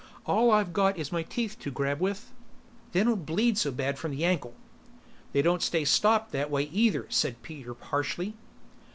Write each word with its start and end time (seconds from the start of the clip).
"All 0.25 0.49
I've 0.49 0.73
got 0.73 0.97
is 0.97 1.11
my 1.11 1.21
teeth 1.21 1.59
to 1.59 1.69
grab 1.69 1.99
with. 2.01 2.31
They 2.91 3.03
don't 3.03 3.23
bleed 3.23 3.59
so 3.59 3.69
bad 3.71 3.99
from 3.99 4.09
the 4.13 4.25
ankle." 4.25 4.55
"They 5.31 5.43
don't 5.43 5.61
stay 5.61 5.85
stopped 5.85 6.31
that 6.31 6.49
way 6.49 6.63
either," 6.71 7.05
said 7.11 7.43
Peter 7.43 7.75
harshly. 7.79 8.33